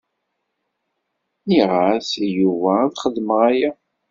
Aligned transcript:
Nniɣ-as 1.43 2.09
i 2.25 2.27
Yuba 2.39 2.71
ad 2.83 2.93
xedmeɣ 3.01 3.39
aya. 3.49 3.71